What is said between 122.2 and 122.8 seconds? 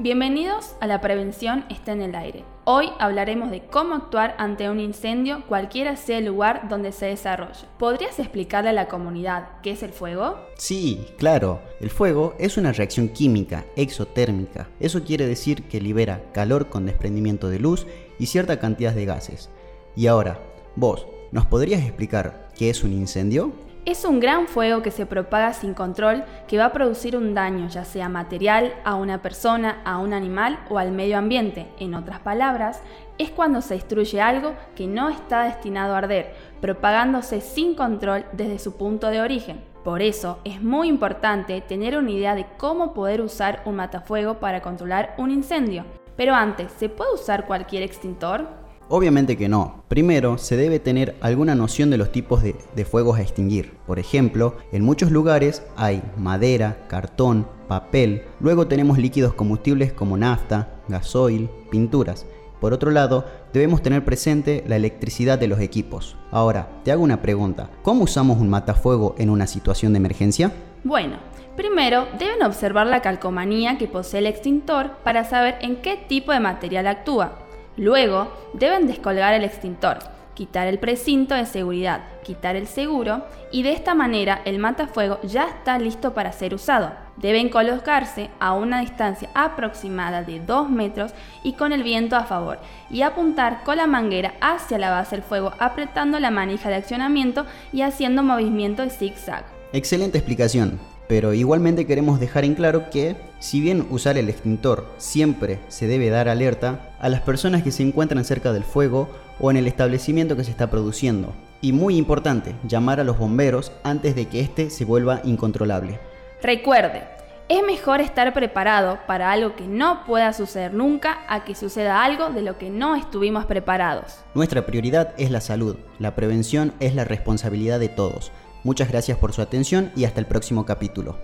de lo que